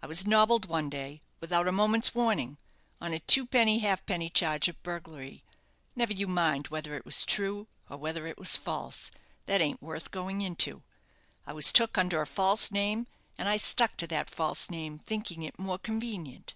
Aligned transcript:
I 0.00 0.06
was 0.06 0.24
nobbled 0.28 0.66
one 0.66 0.88
day, 0.88 1.22
without 1.40 1.66
a 1.66 1.72
moment's 1.72 2.14
warning, 2.14 2.56
on 3.00 3.12
a 3.12 3.18
twopenny 3.18 3.80
halfpenny 3.80 4.30
charge 4.30 4.68
of 4.68 4.80
burglary 4.84 5.42
never 5.96 6.12
you 6.12 6.28
mind 6.28 6.68
whether 6.68 6.94
it 6.94 7.04
was 7.04 7.24
true, 7.24 7.66
or 7.90 7.96
whether 7.96 8.28
it 8.28 8.38
was 8.38 8.54
false 8.56 9.10
that 9.46 9.60
ain't 9.60 9.82
worth 9.82 10.12
going 10.12 10.40
into. 10.40 10.84
I 11.48 11.52
was 11.52 11.72
took 11.72 11.98
under 11.98 12.20
a 12.22 12.28
false 12.28 12.70
name, 12.70 13.08
and 13.36 13.48
I 13.48 13.56
stuck 13.56 13.96
to 13.96 14.06
that 14.06 14.30
false 14.30 14.70
name, 14.70 15.00
thinking 15.00 15.42
it 15.42 15.58
more 15.58 15.78
convenient. 15.78 16.54